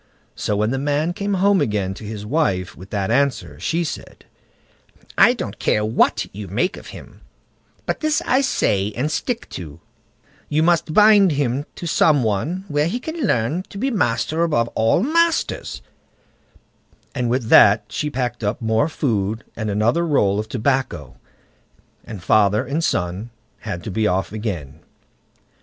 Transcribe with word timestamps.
So 0.35 0.55
when 0.55 0.71
the 0.71 0.79
man 0.79 1.13
came 1.13 1.35
home 1.35 1.61
again 1.61 1.93
to 1.93 2.03
his 2.03 2.25
wife 2.25 2.75
with 2.75 2.89
that 2.89 3.11
answer, 3.11 3.59
she 3.59 3.83
said: 3.83 4.25
"I 5.15 5.33
don't 5.33 5.59
care 5.59 5.85
what 5.85 6.25
you 6.33 6.47
make 6.47 6.75
of 6.75 6.87
him; 6.87 7.21
but 7.85 7.99
this 7.99 8.19
I 8.25 8.41
say 8.41 8.91
and 8.95 9.11
stick 9.11 9.47
to, 9.49 9.79
you 10.49 10.63
must 10.63 10.91
bind 10.95 11.33
him 11.33 11.67
to 11.75 11.85
some 11.85 12.23
one 12.23 12.65
where 12.67 12.87
he 12.87 12.99
can 12.99 13.27
learn 13.27 13.61
to 13.69 13.77
be 13.77 13.91
master 13.91 14.41
above 14.41 14.69
all 14.69 15.03
masters"; 15.03 15.83
and 17.13 17.29
with 17.29 17.49
that 17.49 17.85
she 17.89 18.09
packed 18.09 18.43
up 18.43 18.59
more 18.59 18.89
food 18.89 19.43
and 19.55 19.69
another 19.69 20.03
roll 20.03 20.39
of 20.39 20.49
tobacco, 20.49 21.15
and 22.03 22.23
father 22.23 22.65
and 22.65 22.83
son 22.83 23.29
had 23.59 23.83
to 23.83 23.91
be 23.91 24.07
off 24.07 24.31
again. 24.31 24.79